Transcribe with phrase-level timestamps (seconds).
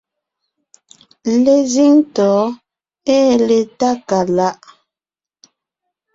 [1.43, 2.49] Lezíŋ tɔ̌ɔn
[3.15, 4.57] ée le Tákaláʼ;